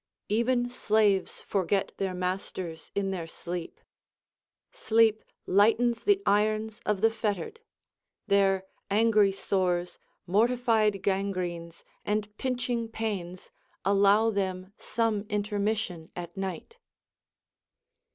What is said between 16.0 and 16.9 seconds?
at night.